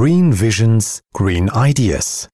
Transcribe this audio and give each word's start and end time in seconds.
Green 0.00 0.32
Visions, 0.32 1.02
Green 1.12 1.48
Ideas. 1.50 2.28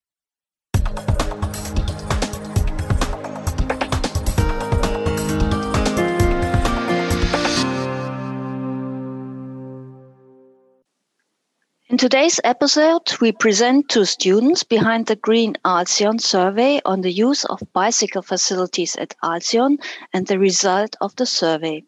In 11.90 11.98
today's 11.98 12.40
episode, 12.44 13.02
we 13.20 13.30
present 13.32 13.90
two 13.90 14.06
students 14.06 14.64
behind 14.64 15.04
the 15.04 15.16
Green 15.16 15.54
Alsion 15.62 16.18
survey 16.18 16.80
on 16.86 17.02
the 17.02 17.12
use 17.12 17.44
of 17.44 17.60
bicycle 17.74 18.22
facilities 18.22 18.96
at 18.96 19.14
Alsion 19.22 19.76
and 20.14 20.26
the 20.26 20.38
result 20.38 20.96
of 21.02 21.14
the 21.16 21.26
survey. 21.26 21.82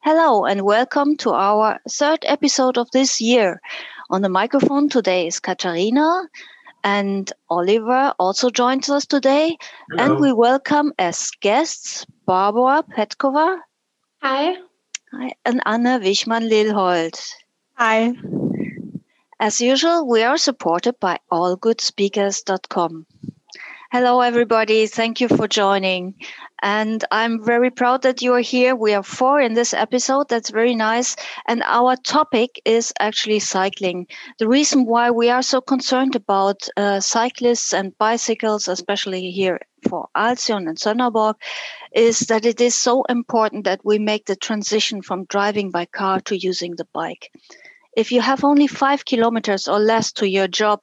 Hello 0.00 0.46
and 0.46 0.62
welcome 0.62 1.16
to 1.16 1.32
our 1.32 1.80
third 1.90 2.20
episode 2.26 2.78
of 2.78 2.88
this 2.92 3.20
year. 3.20 3.60
On 4.10 4.22
the 4.22 4.28
microphone 4.28 4.88
today 4.88 5.26
is 5.26 5.40
Katharina 5.40 6.28
and 6.84 7.32
Oliver 7.50 8.14
also 8.18 8.50
joins 8.50 8.88
us 8.88 9.06
today. 9.06 9.56
Hello. 9.90 10.04
And 10.04 10.20
we 10.20 10.32
welcome 10.32 10.92
as 10.98 11.30
guests 11.40 12.06
Barbara 12.24 12.84
Petkova 12.96 13.58
Hi. 14.22 14.56
Hi, 15.12 15.34
and 15.44 15.60
Anna 15.66 16.00
Wichmann-Lilhold. 16.00 17.16
Hi. 17.74 18.12
As 19.38 19.60
usual, 19.60 20.08
we 20.08 20.22
are 20.22 20.38
supported 20.38 20.98
by 20.98 21.18
allgoodspeakers.com. 21.30 23.06
Hello, 23.92 24.20
everybody. 24.20 24.88
Thank 24.88 25.20
you 25.20 25.28
for 25.28 25.46
joining. 25.46 26.16
And 26.60 27.04
I'm 27.12 27.44
very 27.44 27.70
proud 27.70 28.02
that 28.02 28.20
you 28.20 28.32
are 28.32 28.40
here. 28.40 28.74
We 28.74 28.94
are 28.94 29.02
four 29.04 29.40
in 29.40 29.54
this 29.54 29.72
episode. 29.72 30.28
That's 30.28 30.50
very 30.50 30.74
nice. 30.74 31.14
And 31.46 31.62
our 31.62 31.94
topic 31.94 32.60
is 32.64 32.92
actually 32.98 33.38
cycling. 33.38 34.08
The 34.40 34.48
reason 34.48 34.86
why 34.86 35.12
we 35.12 35.30
are 35.30 35.42
so 35.42 35.60
concerned 35.60 36.16
about 36.16 36.68
uh, 36.76 36.98
cyclists 36.98 37.72
and 37.72 37.96
bicycles, 37.96 38.66
especially 38.66 39.30
here 39.30 39.60
for 39.88 40.08
Alsion 40.16 40.66
and 40.66 40.76
Sønderborg, 40.76 41.34
is 41.94 42.18
that 42.26 42.44
it 42.44 42.60
is 42.60 42.74
so 42.74 43.04
important 43.04 43.64
that 43.64 43.84
we 43.84 44.00
make 44.00 44.26
the 44.26 44.34
transition 44.34 45.00
from 45.00 45.26
driving 45.26 45.70
by 45.70 45.86
car 45.86 46.20
to 46.22 46.36
using 46.36 46.74
the 46.74 46.88
bike. 46.92 47.30
If 47.96 48.10
you 48.10 48.20
have 48.20 48.42
only 48.42 48.66
five 48.66 49.04
kilometers 49.04 49.68
or 49.68 49.78
less 49.78 50.10
to 50.14 50.28
your 50.28 50.48
job, 50.48 50.80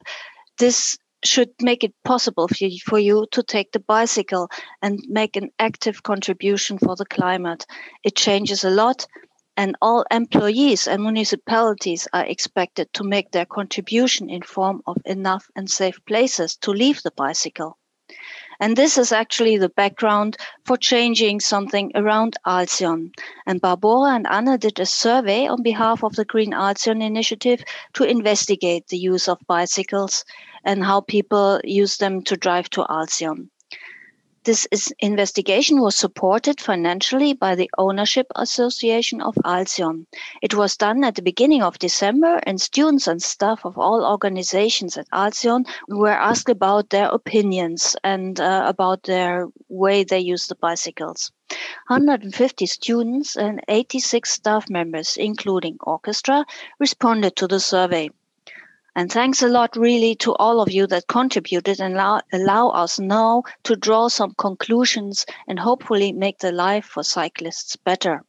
this 0.58 0.98
should 1.24 1.50
make 1.62 1.84
it 1.84 1.94
possible 2.04 2.48
for 2.48 3.00
you, 3.00 3.26
to 3.32 3.44
take 3.44 3.72
the 3.72 3.80
bicycle 3.80 4.50
and 4.82 5.00
make 5.08 5.36
an 5.36 5.50
active 5.60 6.04
contribution 6.04 6.78
for 6.78 6.96
the 6.96 7.06
climate. 7.06 7.66
It 8.04 8.16
changes 8.16 8.64
a 8.64 8.70
lot, 8.70 9.08
and 9.56 9.76
all 9.82 10.06
employees 10.12 10.88
and 10.88 11.04
municipalities 11.04 12.08
are 12.14 12.26
expected 12.26 12.92
to 12.94 13.04
make 13.04 13.32
their 13.32 13.46
contribution 13.46 14.30
in 14.30 14.42
form 14.42 14.82
of 14.88 14.98
enough 15.06 15.48
and 15.56 15.70
safe 15.70 16.04
places 16.06 16.56
to 16.58 16.72
leave 16.72 17.04
the 17.04 17.12
bicycle. 17.12 17.78
And 18.60 18.78
this 18.78 18.98
is 18.98 19.12
actually 19.12 19.58
the 19.58 19.70
background 19.70 20.38
for 20.66 20.78
changing 20.78 21.40
something 21.40 21.92
around 21.96 22.38
Alsion. 22.46 23.12
And 23.46 23.60
Barbara 23.60 24.16
and 24.16 24.28
Anna 24.30 24.58
did 24.58 24.80
a 24.80 24.86
survey 24.86 25.48
on 25.48 25.64
behalf 25.64 26.04
of 26.04 26.16
the 26.16 26.26
Green 26.26 26.54
Alsion 26.54 27.02
initiative 27.02 27.64
to 27.94 28.04
investigate 28.04 28.88
the 28.88 28.98
use 28.98 29.28
of 29.28 29.40
bicycles 29.48 30.24
and 30.64 30.84
how 30.84 31.02
people 31.02 31.60
use 31.64 31.98
them 31.98 32.22
to 32.24 32.38
drive 32.38 32.70
to 32.72 32.84
Alsion. 32.84 33.50
This 34.46 34.68
is, 34.72 34.94
investigation 35.00 35.80
was 35.80 35.96
supported 35.96 36.60
financially 36.60 37.32
by 37.32 37.56
the 37.56 37.72
Ownership 37.78 38.28
Association 38.36 39.22
of 39.22 39.38
Alsion. 39.46 40.06
It 40.42 40.54
was 40.54 40.76
done 40.76 41.06
at 41.06 41.16
the 41.16 41.22
beginning 41.22 41.64
of 41.64 41.80
December, 41.80 42.42
and 42.44 42.60
students 42.60 43.08
and 43.08 43.24
staff 43.24 43.64
of 43.64 43.78
all 43.78 44.06
organizations 44.06 44.98
at 44.98 45.08
Alsion 45.14 45.66
were 45.88 46.12
asked 46.12 46.50
about 46.50 46.90
their 46.90 47.08
opinions 47.08 47.96
and 48.04 48.38
uh, 48.42 48.64
about 48.66 49.04
their 49.04 49.48
way 49.70 50.04
they 50.04 50.20
use 50.20 50.48
the 50.48 50.56
bicycles. 50.56 51.32
150 51.88 52.66
students 52.66 53.38
and 53.38 53.62
86 53.70 54.30
staff 54.30 54.70
members, 54.70 55.16
including 55.16 55.78
orchestra, 55.80 56.46
responded 56.80 57.38
to 57.38 57.48
the 57.48 57.62
survey. 57.62 58.10
And 58.96 59.12
thanks 59.12 59.42
a 59.42 59.48
lot, 59.48 59.76
really, 59.76 60.16
to 60.18 60.36
all 60.36 60.62
of 60.62 60.72
you 60.72 60.86
that 60.88 61.08
contributed 61.08 61.80
and 61.80 61.96
allow, 61.96 62.22
allow 62.32 62.70
us 62.70 63.00
now 63.00 63.44
to 63.64 63.76
draw 63.76 64.08
some 64.08 64.36
conclusions 64.38 65.26
and 65.48 65.58
hopefully 65.60 66.14
make 66.14 66.40
the 66.40 66.52
life 66.52 66.86
for 66.86 67.04
cyclists 67.04 67.76
better. 67.76 68.24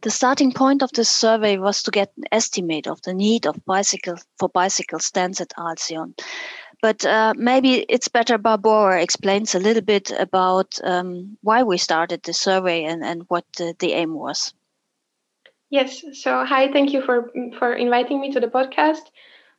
The 0.00 0.10
starting 0.10 0.52
point 0.52 0.82
of 0.82 0.92
this 0.92 1.10
survey 1.10 1.58
was 1.58 1.82
to 1.82 1.90
get 1.90 2.12
an 2.16 2.24
estimate 2.32 2.86
of 2.86 3.00
the 3.02 3.14
need 3.14 3.46
of 3.46 3.64
bicycle 3.64 4.16
for 4.38 4.48
bicycle 4.48 4.98
stands 4.98 5.40
at 5.40 5.52
Alsion. 5.56 6.14
But 6.82 7.04
uh, 7.06 7.32
maybe 7.36 7.86
it's 7.88 8.08
better 8.08 8.36
Barbara 8.36 9.02
explains 9.02 9.54
a 9.54 9.58
little 9.58 9.82
bit 9.82 10.10
about 10.10 10.78
um, 10.84 11.38
why 11.40 11.62
we 11.62 11.78
started 11.78 12.22
the 12.22 12.34
survey 12.34 12.84
and, 12.84 13.02
and 13.02 13.22
what 13.28 13.46
the 13.56 13.92
aim 13.92 14.14
was. 14.14 14.52
Yes. 15.74 16.04
So 16.12 16.44
hi, 16.44 16.70
thank 16.70 16.92
you 16.92 17.02
for 17.02 17.32
for 17.58 17.74
inviting 17.74 18.20
me 18.20 18.30
to 18.30 18.38
the 18.38 18.46
podcast. 18.46 19.10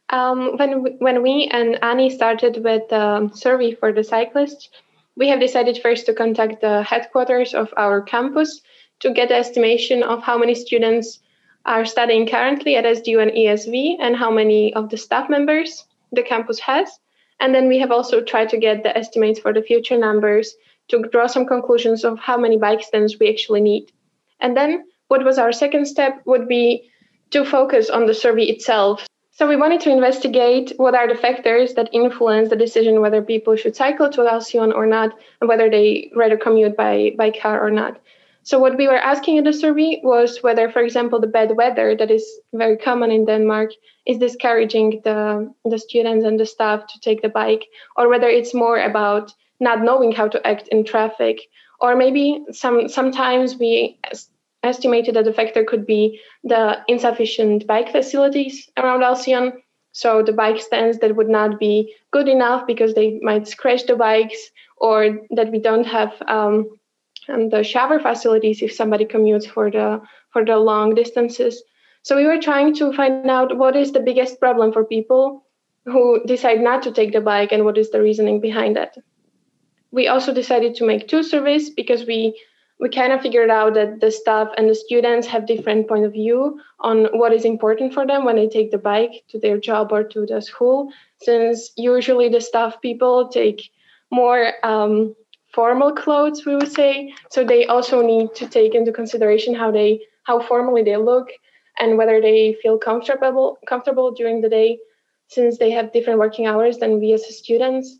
Um, 0.09 0.55
when 0.55 0.71
when 0.99 1.21
we 1.21 1.49
and 1.51 1.77
Annie 1.83 2.09
started 2.09 2.63
with 2.63 2.87
the 2.87 3.29
survey 3.33 3.75
for 3.75 3.91
the 3.91 4.01
cyclists, 4.01 4.69
we 5.17 5.27
have 5.27 5.41
decided 5.41 5.77
first 5.77 6.05
to 6.05 6.13
contact 6.13 6.61
the 6.61 6.83
headquarters 6.83 7.53
of 7.53 7.73
our 7.75 7.99
campus 8.01 8.61
to 9.01 9.11
get 9.11 9.29
an 9.29 9.39
estimation 9.39 10.03
of 10.03 10.23
how 10.23 10.37
many 10.37 10.55
students 10.55 11.19
are 11.65 11.83
studying 11.83 12.25
currently 12.25 12.77
at 12.77 12.85
SDU 12.85 13.21
and 13.21 13.31
ESV 13.31 13.97
and 13.99 14.15
how 14.15 14.31
many 14.31 14.73
of 14.73 14.89
the 14.89 14.97
staff 15.05 15.29
members 15.29 15.83
the 16.13 16.23
campus 16.23 16.59
has. 16.61 16.97
And 17.41 17.53
then 17.53 17.67
we 17.67 17.79
have 17.79 17.91
also 17.91 18.21
tried 18.21 18.47
to 18.51 18.57
get 18.65 18.83
the 18.83 18.97
estimates 18.97 19.41
for 19.41 19.51
the 19.51 19.67
future 19.69 19.97
numbers 19.97 20.55
to 20.87 21.03
draw 21.11 21.27
some 21.27 21.45
conclusions 21.45 22.05
of 22.05 22.19
how 22.19 22.37
many 22.37 22.57
bike 22.57 22.83
stands 22.83 23.19
we 23.19 23.29
actually 23.29 23.59
need. 23.59 23.91
And 24.39 24.55
then 24.55 24.85
what 25.07 25.23
was 25.23 25.37
our 25.37 25.51
second 25.51 25.85
step 25.85 26.21
would 26.25 26.47
be 26.47 26.89
to 27.31 27.45
focus 27.45 27.89
on 27.89 28.05
the 28.05 28.13
survey 28.13 28.45
itself. 28.45 29.05
So 29.31 29.47
we 29.47 29.57
wanted 29.57 29.81
to 29.81 29.91
investigate 29.91 30.71
what 30.77 30.95
are 30.95 31.07
the 31.07 31.19
factors 31.19 31.73
that 31.73 31.89
influence 31.91 32.49
the 32.49 32.55
decision 32.55 33.01
whether 33.01 33.21
people 33.21 33.55
should 33.55 33.75
cycle 33.75 34.09
to 34.11 34.27
Alsion 34.27 34.71
or 34.71 34.85
not, 34.85 35.13
and 35.41 35.49
whether 35.49 35.69
they 35.69 36.11
rather 36.15 36.37
commute 36.37 36.77
by, 36.77 37.13
by 37.17 37.31
car 37.31 37.59
or 37.61 37.69
not. 37.69 37.99
So 38.43 38.59
what 38.59 38.77
we 38.77 38.87
were 38.87 38.95
asking 38.97 39.37
in 39.37 39.43
the 39.43 39.51
survey 39.51 39.99
was 40.03 40.43
whether, 40.43 40.69
for 40.69 40.81
example, 40.81 41.19
the 41.19 41.27
bad 41.27 41.57
weather 41.57 41.95
that 41.95 42.11
is 42.11 42.23
very 42.53 42.77
common 42.77 43.11
in 43.11 43.25
Denmark 43.25 43.71
is 44.05 44.19
discouraging 44.19 45.01
the, 45.03 45.51
the 45.65 45.79
students 45.79 46.23
and 46.23 46.39
the 46.39 46.45
staff 46.45 46.85
to 46.87 46.99
take 46.99 47.23
the 47.23 47.29
bike, 47.29 47.65
or 47.97 48.07
whether 48.07 48.29
it's 48.29 48.53
more 48.53 48.79
about 48.79 49.33
not 49.59 49.81
knowing 49.81 50.11
how 50.11 50.27
to 50.27 50.47
act 50.47 50.67
in 50.67 50.85
traffic, 50.85 51.39
or 51.79 51.95
maybe 51.95 52.45
some 52.51 52.87
sometimes 52.87 53.57
we 53.57 53.97
estimated 54.65 55.15
that 55.15 55.25
the 55.25 55.33
factor 55.33 55.63
could 55.63 55.85
be 55.85 56.19
the 56.43 56.79
insufficient 56.87 57.67
bike 57.67 57.91
facilities 57.91 58.69
around 58.77 59.03
Alsion. 59.03 59.53
So 59.91 60.21
the 60.21 60.33
bike 60.33 60.59
stands 60.59 60.99
that 60.99 61.15
would 61.15 61.29
not 61.29 61.59
be 61.59 61.95
good 62.11 62.27
enough 62.27 62.67
because 62.67 62.93
they 62.93 63.19
might 63.21 63.47
scratch 63.47 63.85
the 63.85 63.95
bikes, 63.95 64.51
or 64.77 65.19
that 65.31 65.51
we 65.51 65.59
don't 65.59 65.85
have 65.85 66.21
um, 66.27 66.69
the 67.27 67.63
shower 67.63 67.99
facilities 67.99 68.61
if 68.61 68.73
somebody 68.73 69.05
commutes 69.05 69.47
for 69.47 69.71
the 69.71 70.01
for 70.33 70.43
the 70.43 70.57
long 70.57 70.95
distances. 70.95 71.63
So 72.03 72.15
we 72.15 72.25
were 72.25 72.41
trying 72.41 72.75
to 72.75 72.93
find 72.93 73.29
out 73.29 73.57
what 73.57 73.75
is 73.75 73.91
the 73.91 73.99
biggest 73.99 74.39
problem 74.39 74.73
for 74.73 74.83
people 74.85 75.45
who 75.85 76.21
decide 76.25 76.61
not 76.61 76.83
to 76.83 76.91
take 76.91 77.13
the 77.13 77.21
bike 77.21 77.51
and 77.51 77.63
what 77.63 77.77
is 77.77 77.89
the 77.89 78.01
reasoning 78.01 78.41
behind 78.41 78.75
that. 78.75 78.97
We 79.91 80.07
also 80.07 80.33
decided 80.33 80.75
to 80.75 80.85
make 80.85 81.07
two 81.07 81.23
surveys 81.23 81.69
because 81.69 82.05
we 82.05 82.37
we 82.79 82.89
kind 82.89 83.13
of 83.13 83.21
figured 83.21 83.49
out 83.49 83.73
that 83.75 84.01
the 84.01 84.11
staff 84.11 84.49
and 84.57 84.69
the 84.69 84.75
students 84.75 85.27
have 85.27 85.47
different 85.47 85.87
point 85.87 86.05
of 86.05 86.11
view 86.11 86.59
on 86.81 87.05
what 87.13 87.33
is 87.33 87.45
important 87.45 87.93
for 87.93 88.05
them 88.05 88.25
when 88.25 88.35
they 88.35 88.49
take 88.49 88.71
the 88.71 88.77
bike 88.77 89.23
to 89.29 89.39
their 89.39 89.57
job 89.57 89.91
or 89.91 90.03
to 90.03 90.25
the 90.25 90.41
school 90.41 90.91
since 91.21 91.71
usually 91.77 92.27
the 92.27 92.41
staff 92.41 92.81
people 92.81 93.29
take 93.29 93.69
more 94.11 94.53
um, 94.63 95.15
formal 95.53 95.93
clothes 95.93 96.45
we 96.45 96.55
would 96.55 96.71
say. 96.71 97.13
So 97.31 97.45
they 97.45 97.65
also 97.65 98.05
need 98.05 98.35
to 98.35 98.47
take 98.47 98.75
into 98.75 98.91
consideration 98.91 99.55
how 99.55 99.71
they 99.71 100.01
how 100.23 100.41
formally 100.41 100.83
they 100.83 100.97
look 100.97 101.29
and 101.79 101.97
whether 101.97 102.19
they 102.19 102.57
feel 102.61 102.77
comfortable 102.77 103.57
comfortable 103.65 104.11
during 104.11 104.41
the 104.41 104.49
day 104.49 104.79
since 105.27 105.57
they 105.57 105.71
have 105.71 105.93
different 105.93 106.19
working 106.19 106.45
hours 106.45 106.77
than 106.77 106.99
we 106.99 107.13
as 107.13 107.25
students. 107.37 107.99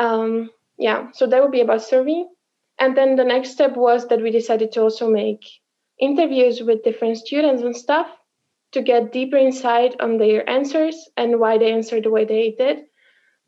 Um, 0.00 0.50
yeah 0.76 1.10
so 1.12 1.26
that 1.26 1.42
would 1.42 1.50
be 1.52 1.60
about 1.60 1.82
survey 1.82 2.24
and 2.78 2.96
then 2.96 3.16
the 3.16 3.24
next 3.24 3.50
step 3.50 3.76
was 3.76 4.06
that 4.08 4.22
we 4.22 4.30
decided 4.30 4.72
to 4.72 4.82
also 4.82 5.10
make 5.10 5.44
interviews 5.98 6.60
with 6.62 6.84
different 6.84 7.16
students 7.16 7.62
and 7.62 7.76
stuff 7.76 8.08
to 8.72 8.82
get 8.82 9.12
deeper 9.12 9.36
insight 9.36 9.96
on 10.00 10.18
their 10.18 10.48
answers 10.48 11.08
and 11.16 11.40
why 11.40 11.58
they 11.58 11.72
answered 11.72 12.04
the 12.04 12.10
way 12.10 12.24
they 12.24 12.54
did. 12.56 12.84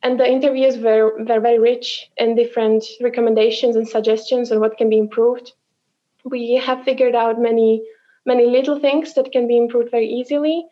And 0.03 0.19
the 0.19 0.29
interviews 0.29 0.79
were, 0.79 1.23
were 1.25 1.41
very 1.41 1.59
rich 1.59 2.11
in 2.17 2.35
different 2.35 2.85
recommendations 3.00 3.77
and 3.77 3.87
suggestions 3.87 4.50
on 4.50 4.59
what 4.59 4.79
can 4.79 4.88
be 4.88 4.99
improved. 4.99 5.53
We 6.25 6.55
have 6.55 6.85
figured 6.85 7.15
out 7.15 7.41
many, 7.41 7.82
many 8.25 8.47
little 8.47 8.81
things 8.81 9.15
that 9.15 9.31
can 9.31 9.47
be 9.47 9.59
improved 9.59 9.91
very 9.91 10.09
easily. 10.09 10.67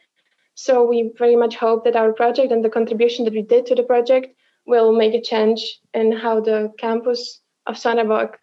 So 0.54 0.84
we 0.84 1.12
very 1.16 1.36
much 1.36 1.56
hope 1.56 1.84
that 1.84 1.94
our 1.94 2.12
project 2.12 2.50
and 2.50 2.64
the 2.64 2.70
contribution 2.70 3.24
that 3.26 3.34
we 3.34 3.42
did 3.42 3.66
to 3.66 3.74
the 3.74 3.82
project 3.82 4.34
will 4.66 4.92
make 4.92 5.14
a 5.14 5.20
change 5.20 5.78
in 5.94 6.10
how 6.10 6.40
the 6.40 6.72
campus 6.78 7.40
of 7.66 7.76
Sønderborg 7.76 8.34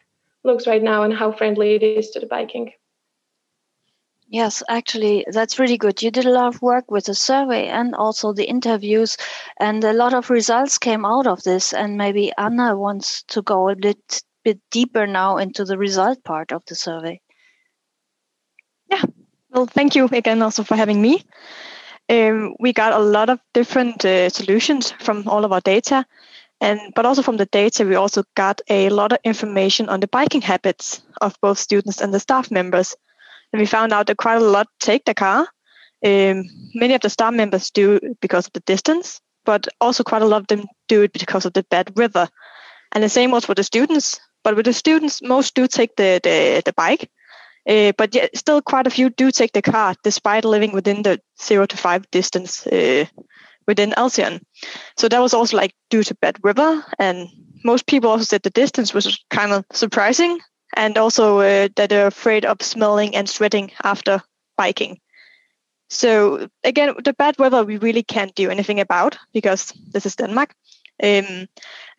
looks 0.45 0.68
right 0.68 0.83
now 0.83 1.03
and 1.03 1.13
how 1.13 1.31
friendly 1.31 1.75
it 1.75 1.83
is 1.83 2.12
to 2.12 2.19
the 2.19 2.27
biking. 2.27 2.71
Yes, 4.27 4.63
actually, 4.68 5.25
that's 5.31 5.59
really 5.59 5.77
good. 5.77 6.01
You 6.01 6.09
did 6.09 6.25
a 6.25 6.31
lot 6.31 6.47
of 6.47 6.62
work 6.62 6.89
with 6.89 7.06
the 7.06 7.13
survey 7.13 7.68
and 7.68 7.94
also 7.94 8.33
the 8.33 8.45
interviews, 8.45 9.18
and 9.59 9.83
a 9.83 9.94
lot 9.94 10.13
of 10.13 10.30
results 10.30 10.77
came 10.80 11.06
out 11.06 11.27
of 11.27 11.44
this. 11.44 11.74
And 11.74 11.95
maybe 11.97 12.31
Anna 12.38 12.75
wants 12.75 13.24
to 13.30 13.44
go 13.44 13.69
a 13.69 13.75
bit, 13.75 14.24
bit 14.44 14.59
deeper 14.71 15.06
now 15.06 15.38
into 15.38 15.63
the 15.63 15.77
result 15.77 16.24
part 16.24 16.51
of 16.51 16.63
the 16.65 16.75
survey. 16.75 17.21
Yeah, 18.89 19.03
well, 19.51 19.68
thank 19.68 19.95
you 19.95 20.06
again 20.06 20.41
also 20.41 20.63
for 20.63 20.75
having 20.75 21.01
me. 21.01 21.24
Um, 22.09 22.56
we 22.59 22.74
got 22.74 22.94
a 22.94 23.00
lot 23.00 23.30
of 23.30 23.39
different 23.53 24.06
uh, 24.06 24.30
solutions 24.30 24.91
from 25.00 25.27
all 25.27 25.45
of 25.45 25.51
our 25.51 25.62
data, 25.62 26.06
and 26.65 26.79
but 26.95 27.06
also 27.06 27.21
from 27.21 27.38
the 27.38 27.45
data, 27.45 27.85
we 27.85 27.94
also 27.95 28.23
got 28.35 28.59
a 28.69 28.89
lot 28.89 29.12
of 29.12 29.19
information 29.23 29.88
on 29.88 30.00
the 30.00 30.07
biking 30.07 30.41
habits 30.41 31.03
of 31.21 31.38
both 31.39 31.59
students 31.59 32.01
and 32.01 32.12
the 32.12 32.19
staff 32.19 32.50
members. 32.50 32.95
And 33.53 33.59
we 33.59 33.67
found 33.67 33.94
out 33.94 34.07
that 34.07 34.17
quite 34.17 34.41
a 34.41 34.51
lot 34.51 34.67
take 34.79 35.06
the 35.06 35.13
car. 35.13 35.47
Um, 36.03 36.44
many 36.73 36.95
of 36.95 37.01
the 37.01 37.09
staff 37.09 37.33
members 37.35 37.69
do 37.69 38.00
because 38.19 38.47
of 38.47 38.53
the 38.53 38.62
distance, 38.62 39.21
but 39.45 39.67
also 39.79 40.03
quite 40.03 40.23
a 40.23 40.25
lot 40.25 40.41
of 40.41 40.47
them 40.47 40.65
do 40.88 41.03
it 41.03 41.13
because 41.13 41.45
of 41.45 41.53
the 41.53 41.63
bad 41.69 41.95
weather. 41.95 42.27
And 42.94 43.03
the 43.03 43.09
same 43.09 43.29
was 43.29 43.45
for 43.45 43.53
the 43.53 43.63
students. 43.63 44.19
But 44.44 44.56
with 44.56 44.65
the 44.65 44.73
students, 44.73 45.21
most 45.21 45.53
do 45.53 45.67
take 45.67 45.95
the 45.97 46.19
the, 46.23 46.63
the 46.65 46.73
bike, 46.73 47.12
uh, 47.69 47.91
but 47.95 48.15
yet 48.15 48.35
still 48.35 48.62
quite 48.62 48.88
a 48.88 48.95
few 48.95 49.12
do 49.12 49.29
take 49.31 49.51
the 49.53 49.62
car, 49.62 49.94
despite 50.03 50.45
living 50.45 50.73
within 50.73 51.03
the 51.03 51.19
zero 51.39 51.67
to 51.67 51.77
five 51.77 52.09
distance 52.09 52.65
uh, 52.67 53.06
within 53.67 53.94
Alsion. 53.97 54.45
So 54.97 55.07
that 55.09 55.19
was 55.21 55.33
also 55.33 55.57
like 55.57 55.73
due 55.89 56.03
to 56.03 56.15
bad 56.15 56.38
weather, 56.44 56.83
and 57.00 57.27
most 57.63 57.88
people 57.88 58.09
also 58.09 58.25
said 58.25 58.44
the 58.44 58.50
distance 58.50 58.94
was 58.94 59.23
kind 59.29 59.51
of 59.51 59.65
surprising 59.73 60.39
and 60.75 60.97
also 60.97 61.39
uh, 61.39 61.69
that 61.75 61.89
they're 61.89 62.07
afraid 62.07 62.45
of 62.45 62.62
smelling 62.62 63.15
and 63.15 63.29
sweating 63.29 63.71
after 63.83 64.21
biking. 64.57 65.00
So 65.89 66.47
again, 66.63 66.95
the 67.03 67.13
bad 67.13 67.38
weather 67.38 67.63
we 67.63 67.77
really 67.77 68.03
can't 68.03 68.35
do 68.35 68.50
anything 68.50 68.79
about 68.79 69.17
because 69.33 69.73
this 69.94 70.06
is 70.06 70.15
Denmark. 70.15 70.53
Um, 71.03 71.47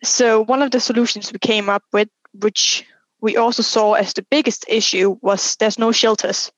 so 0.03 0.43
one 0.43 0.61
of 0.61 0.71
the 0.71 0.79
solutions 0.79 1.31
we 1.31 1.39
came 1.39 1.69
up 1.69 1.83
with, 1.93 2.09
which 2.33 2.85
we 3.21 3.37
also 3.37 3.63
saw 3.63 3.93
as 3.93 4.13
the 4.13 4.25
biggest 4.29 4.65
issue, 4.67 5.17
was 5.21 5.55
there's 5.55 5.79
no 5.79 5.91
shelters. 5.91 6.51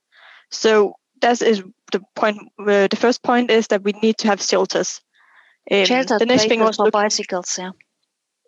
So 0.52 0.96
that 1.22 1.42
is 1.42 1.64
the 1.92 2.02
point. 2.16 2.40
Uh, 2.60 2.88
the 2.88 2.98
first 3.00 3.24
point 3.24 3.52
is 3.52 3.68
that 3.68 3.84
we 3.84 3.94
need 4.02 4.18
to 4.20 4.28
have 4.28 4.42
shelters. 4.42 5.02
Um, 5.72 5.86
the 5.86 6.26
next 6.28 6.48
thing 6.48 6.62
was 6.62 6.78
for 6.78 6.86
look, 6.86 6.94
bicycles. 6.94 7.58
Yeah. 7.58 7.72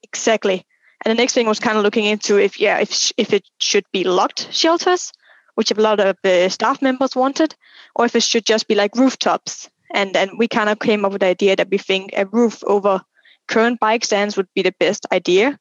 Exactly. 0.04 0.66
And 1.04 1.12
the 1.12 1.22
next 1.22 1.34
thing 1.34 1.48
was 1.48 1.60
kind 1.60 1.78
of 1.78 1.84
looking 1.84 2.06
into 2.06 2.38
if 2.38 2.60
yeah 2.60 2.80
if 2.80 3.12
if 3.18 3.34
it 3.34 3.44
should 3.60 3.86
be 3.92 4.04
locked 4.04 4.52
shelters, 4.52 5.12
which 5.56 5.72
a 5.72 5.82
lot 5.82 6.00
of 6.00 6.18
the 6.24 6.50
staff 6.50 6.82
members 6.82 7.16
wanted, 7.16 7.56
or 7.96 8.06
if 8.06 8.16
it 8.16 8.24
should 8.24 8.46
just 8.46 8.68
be 8.68 8.76
like 8.76 8.96
rooftops. 8.96 9.70
And 9.94 10.16
then 10.16 10.38
we 10.38 10.48
kind 10.48 10.70
of 10.70 10.80
came 10.80 11.04
up 11.04 11.12
with 11.12 11.22
the 11.22 11.28
idea 11.28 11.56
that 11.56 11.70
we 11.70 11.78
think 11.78 12.12
a 12.16 12.26
roof 12.26 12.64
over 12.66 13.02
current 13.48 13.80
bike 13.80 14.06
stands 14.06 14.38
would 14.38 14.48
be 14.56 14.62
the 14.62 14.74
best 14.80 15.06
idea. 15.12 15.60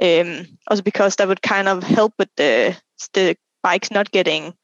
Um, 0.00 0.46
also 0.68 0.82
because 0.82 1.16
that 1.16 1.28
would 1.28 1.42
kind 1.42 1.68
of 1.68 1.82
help 1.82 2.14
with 2.18 2.28
the 2.36 2.76
the 3.14 3.36
bikes 3.62 3.90
not 3.90 4.10
getting 4.10 4.54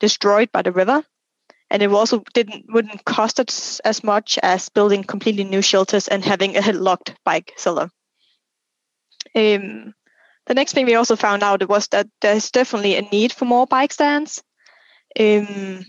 destroyed 0.00 0.50
by 0.52 0.62
the 0.62 0.72
river 0.72 1.04
and 1.70 1.82
it 1.82 1.90
also 1.90 2.22
didn't 2.34 2.64
wouldn't 2.72 3.04
cost 3.04 3.40
us 3.40 3.80
as 3.80 4.02
much 4.02 4.38
as 4.42 4.68
building 4.68 5.04
completely 5.04 5.44
new 5.44 5.62
shelters 5.62 6.08
and 6.08 6.24
having 6.24 6.56
a 6.56 6.72
locked 6.88 7.14
bike 7.24 7.52
cellar. 7.56 7.90
Um, 9.34 9.94
the 10.46 10.54
next 10.54 10.72
thing 10.72 10.86
we 10.86 10.96
also 10.96 11.16
found 11.16 11.42
out 11.42 11.68
was 11.68 11.88
that 11.88 12.08
there's 12.20 12.50
definitely 12.50 12.96
a 12.96 13.02
need 13.02 13.32
for 13.32 13.44
more 13.44 13.66
bike 13.66 13.92
stands. 13.92 14.42
Um, 15.18 15.84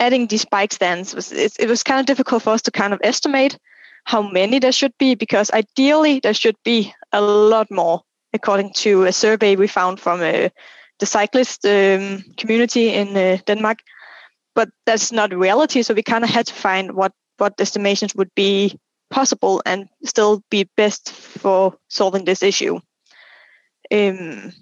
adding 0.00 0.26
these 0.26 0.44
bike 0.44 0.72
stands 0.72 1.14
was 1.14 1.32
it, 1.32 1.56
it 1.58 1.68
was 1.68 1.82
kind 1.82 2.00
of 2.00 2.06
difficult 2.06 2.42
for 2.42 2.50
us 2.50 2.62
to 2.62 2.70
kind 2.70 2.92
of 2.92 3.00
estimate 3.02 3.58
how 4.04 4.22
many 4.22 4.58
there 4.58 4.72
should 4.72 4.96
be 4.98 5.14
because 5.14 5.50
ideally 5.50 6.20
there 6.20 6.34
should 6.34 6.56
be 6.64 6.94
a 7.12 7.20
lot 7.20 7.70
more 7.70 8.02
according 8.32 8.72
to 8.72 9.04
a 9.04 9.12
survey 9.12 9.56
we 9.56 9.66
found 9.66 10.00
from 10.00 10.20
uh, 10.20 10.48
the 10.98 11.06
cyclist 11.06 11.64
um, 11.66 12.24
community 12.36 12.90
in 12.90 13.16
uh, 13.16 13.38
Denmark. 13.46 13.78
But 14.58 14.70
that's 14.86 15.12
not 15.12 15.32
reality, 15.32 15.82
so 15.82 15.94
we 15.94 16.02
kind 16.02 16.24
of 16.24 16.30
had 16.30 16.48
to 16.48 16.52
find 16.52 16.96
what 16.96 17.12
what 17.36 17.54
estimations 17.60 18.16
would 18.16 18.34
be 18.34 18.76
possible 19.08 19.62
and 19.64 19.88
still 20.04 20.42
be 20.50 20.68
best 20.76 21.12
for 21.12 21.78
solving 21.86 22.24
this 22.24 22.42
issue. 22.42 22.80
Um, 23.92 24.52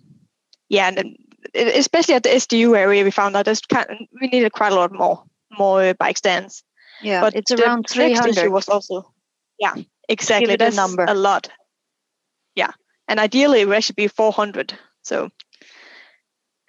yeah, 0.68 0.88
and 0.88 1.16
especially 1.54 2.14
at 2.14 2.24
the 2.24 2.28
SDU 2.28 2.76
area, 2.76 3.04
we 3.04 3.10
found 3.10 3.36
out 3.36 3.46
there's 3.46 3.62
kind 3.62 3.86
of, 3.88 3.96
we 4.20 4.26
needed 4.26 4.52
quite 4.52 4.72
a 4.72 4.76
lot 4.76 4.92
more 4.92 5.24
more 5.58 5.94
bike 5.94 6.18
stands. 6.18 6.62
Yeah, 7.00 7.22
but 7.22 7.34
it's 7.34 7.50
around 7.52 7.86
300. 7.88 8.36
issue 8.36 8.50
was 8.50 8.68
also 8.68 9.14
yeah, 9.58 9.76
exactly. 10.10 10.56
That's 10.56 10.76
a 10.76 10.80
number. 10.80 11.06
a 11.08 11.14
lot. 11.14 11.48
Yeah, 12.54 12.72
and 13.08 13.18
ideally 13.18 13.62
it 13.62 13.84
should 13.84 13.96
be 13.96 14.08
400. 14.08 14.78
So, 15.00 15.30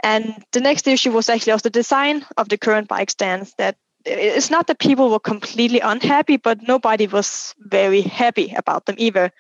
and 0.04 0.44
the 0.52 0.62
next 0.62 0.88
issue 0.88 1.12
was 1.12 1.30
actually 1.30 1.54
also 1.54 1.64
the 1.64 1.80
design 1.80 2.26
of 2.38 2.50
the 2.50 2.58
current 2.58 2.88
bike 2.88 3.10
stands 3.10 3.54
that 3.58 3.78
it's 4.06 4.50
not 4.50 4.68
that 4.68 4.80
people 4.80 5.10
were 5.10 5.20
completely 5.20 5.80
unhappy, 5.80 6.38
but 6.38 6.62
nobody 6.62 7.08
was 7.08 7.54
very 7.60 8.02
happy 8.02 8.54
about 8.56 8.86
them 8.86 8.96
either. 8.98 9.32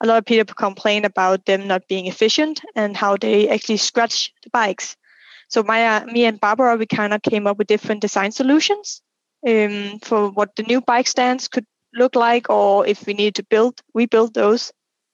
A 0.00 0.06
lot 0.06 0.18
of 0.18 0.24
people 0.24 0.54
complain 0.54 1.04
about 1.04 1.44
them 1.44 1.66
not 1.66 1.86
being 1.88 2.06
efficient 2.06 2.60
and 2.74 2.96
how 2.96 3.16
they 3.16 3.48
actually 3.48 3.76
scratch 3.76 4.32
the 4.42 4.50
bikes. 4.50 4.96
So 5.48 5.62
my, 5.62 6.04
me 6.04 6.24
and 6.24 6.40
Barbara, 6.40 6.76
we 6.76 6.86
kind 6.86 7.14
of 7.14 7.22
came 7.22 7.46
up 7.46 7.58
with 7.58 7.68
different 7.68 8.00
design 8.00 8.32
solutions 8.32 9.02
um, 9.46 9.98
for 10.02 10.30
what 10.30 10.56
the 10.56 10.62
new 10.64 10.80
bike 10.80 11.06
stands 11.06 11.48
could 11.48 11.66
look 11.94 12.14
like, 12.14 12.50
or 12.50 12.86
if 12.86 13.06
we 13.06 13.14
need 13.14 13.34
to 13.36 13.42
build, 13.44 13.80
rebuild 13.94 14.34
those 14.34 14.72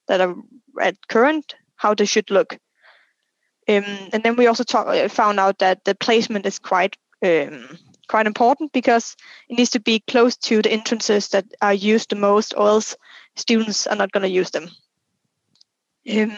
that 0.08 0.20
are 0.20 0.34
at 0.80 0.96
current, 1.08 1.54
how 1.76 1.94
they 1.94 2.04
should 2.04 2.30
look. 2.30 2.58
Um, 3.68 3.84
and 4.12 4.22
then 4.22 4.36
we 4.36 4.46
also 4.46 4.64
talk, 4.64 5.10
found 5.10 5.40
out 5.40 5.58
that 5.58 5.84
the 5.84 5.94
placement 5.94 6.46
is 6.46 6.58
quite 6.58 6.96
um, 7.24 7.78
quite 8.08 8.26
important 8.26 8.72
because 8.72 9.16
it 9.48 9.58
needs 9.58 9.70
to 9.70 9.80
be 9.80 10.00
close 10.00 10.36
to 10.36 10.62
the 10.62 10.70
entrances 10.70 11.28
that 11.28 11.46
are 11.62 11.74
used 11.74 12.10
the 12.10 12.16
most, 12.16 12.54
or 12.56 12.68
else 12.68 12.96
students 13.36 13.86
are 13.86 13.96
not 13.96 14.12
going 14.12 14.22
to 14.22 14.28
use 14.28 14.50
them. 14.50 14.68
Um, 16.10 16.36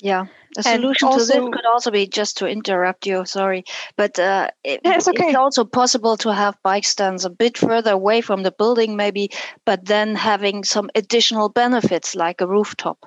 yeah, 0.00 0.26
a 0.56 0.62
solution 0.62 1.08
also, 1.08 1.18
to 1.18 1.24
this 1.24 1.54
could 1.54 1.66
also 1.66 1.90
be 1.90 2.06
just 2.06 2.38
to 2.38 2.46
interrupt 2.46 3.06
you. 3.06 3.24
Sorry, 3.24 3.64
but 3.96 4.18
uh, 4.18 4.48
it, 4.62 4.80
yeah, 4.84 4.96
it's, 4.96 5.08
okay. 5.08 5.28
it's 5.28 5.36
also 5.36 5.64
possible 5.64 6.16
to 6.18 6.32
have 6.32 6.56
bike 6.62 6.84
stands 6.84 7.24
a 7.24 7.30
bit 7.30 7.58
further 7.58 7.92
away 7.92 8.20
from 8.20 8.42
the 8.42 8.52
building, 8.52 8.96
maybe, 8.96 9.30
but 9.64 9.84
then 9.84 10.14
having 10.14 10.64
some 10.64 10.90
additional 10.94 11.48
benefits 11.48 12.14
like 12.14 12.40
a 12.40 12.46
rooftop. 12.46 13.06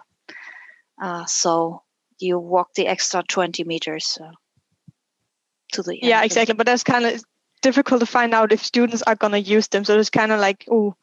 Uh, 1.01 1.25
so 1.25 1.84
you 2.19 2.38
walk 2.39 2.73
the 2.75 2.88
extra 2.88 3.23
twenty 3.23 3.63
meters. 3.63 4.17
Uh, 4.21 4.31
to 5.71 5.83
the 5.83 5.99
yeah 6.01 6.23
exactly 6.23 6.55
but 6.55 6.65
that's 6.65 6.83
kind 6.83 7.05
of 7.05 7.23
difficult 7.61 7.99
to 7.99 8.05
find 8.05 8.33
out 8.33 8.51
if 8.51 8.63
students 8.63 9.01
are 9.03 9.15
going 9.15 9.33
to 9.33 9.39
use 9.39 9.67
them. 9.67 9.83
So 9.83 9.97
it's 9.99 10.09
kind 10.09 10.31
of 10.31 10.39
like, 10.39 10.65
oh, 10.69 10.95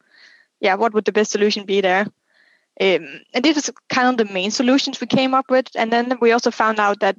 yeah, 0.61 0.75
what 0.75 0.95
would 0.95 1.05
the 1.05 1.13
best 1.13 1.33
solution 1.33 1.67
be 1.67 1.81
there? 1.81 2.07
Um, 2.81 3.21
and 3.33 3.43
this 3.45 3.57
is 3.57 3.71
kind 3.89 4.09
of 4.09 4.17
the 4.27 4.33
main 4.33 4.51
solutions 4.51 5.01
we 5.01 5.07
came 5.07 5.35
up 5.35 5.51
with. 5.51 5.69
And 5.75 5.93
then 5.93 6.19
we 6.21 6.33
also 6.33 6.51
found 6.51 6.79
out 6.79 7.01
that 7.01 7.17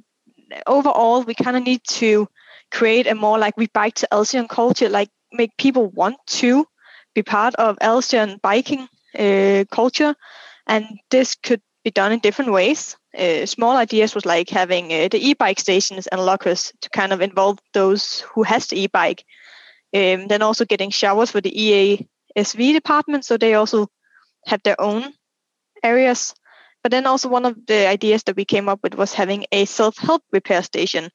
overall, 0.66 1.22
we 1.22 1.34
kind 1.34 1.56
of 1.56 1.62
need 1.62 1.82
to 1.88 2.28
create 2.70 3.06
a 3.06 3.14
more 3.14 3.38
like 3.38 3.56
we 3.56 3.66
bike 3.68 3.94
to 3.94 4.08
Alsion 4.12 4.48
culture, 4.48 4.88
like 4.88 5.10
make 5.32 5.56
people 5.56 5.88
want 5.88 6.16
to 6.26 6.66
be 7.14 7.22
part 7.22 7.54
of 7.56 7.78
Alsion 7.80 8.38
biking 8.42 8.88
uh, 9.18 9.64
culture. 9.70 10.14
And 10.66 11.00
this 11.10 11.34
could 11.34 11.62
be 11.88 12.00
done 12.00 12.12
in 12.12 12.20
different 12.20 12.52
ways. 12.52 12.96
Uh, 13.18 13.46
small 13.46 13.76
ideas 13.76 14.14
was 14.14 14.26
like 14.26 14.50
having 14.50 14.92
uh, 14.92 15.08
the 15.08 15.28
e-bike 15.28 15.60
stations 15.60 16.06
and 16.06 16.20
lockers 16.20 16.72
to 16.80 16.90
kind 16.90 17.12
of 17.12 17.20
involve 17.20 17.58
those 17.72 18.20
who 18.34 18.42
has 18.42 18.66
the 18.66 18.80
e-bike. 18.80 19.24
Um, 19.94 20.28
then 20.28 20.42
also 20.42 20.64
getting 20.66 20.90
showers 20.90 21.30
for 21.30 21.40
the 21.40 21.50
EASV 21.50 22.72
department, 22.74 23.24
so 23.24 23.36
they 23.36 23.54
also 23.54 23.88
have 24.46 24.62
their 24.62 24.78
own 24.78 25.14
areas. 25.82 26.34
But 26.82 26.92
then 26.92 27.06
also 27.06 27.28
one 27.28 27.46
of 27.46 27.54
the 27.66 27.88
ideas 27.88 28.22
that 28.24 28.36
we 28.36 28.44
came 28.44 28.68
up 28.68 28.80
with 28.82 28.94
was 28.94 29.14
having 29.14 29.46
a 29.50 29.64
self-help 29.64 30.22
repair 30.30 30.62
station, 30.62 31.08